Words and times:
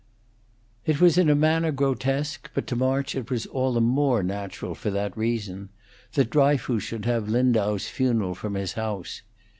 It 0.83 0.99
was 0.99 1.19
in 1.19 1.29
a 1.29 1.35
manner 1.35 1.71
grotesque, 1.71 2.49
but 2.55 2.65
to 2.65 2.75
March 2.75 3.13
it 3.13 3.29
was 3.29 3.45
all 3.45 3.71
the 3.73 3.81
more 3.81 4.23
natural 4.23 4.73
for 4.73 4.89
that 4.89 5.15
reason, 5.15 5.69
that 6.13 6.31
Dryfoos 6.31 6.81
should 6.81 7.05
have 7.05 7.29
Lindau's 7.29 7.87
funeral 7.87 8.33
from 8.33 8.55
his 8.55 8.73
house. 8.73 9.21